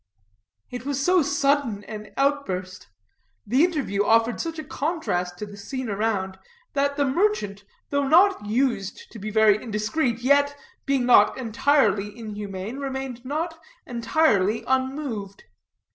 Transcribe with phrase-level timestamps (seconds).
[0.71, 2.87] It was so sudden an outburst;
[3.45, 6.39] the interview offered such a contrast to the scene around,
[6.73, 12.77] that the merchant, though not used to be very indiscreet, yet, being not entirely inhumane,
[12.79, 15.43] remained not entirely unmoved.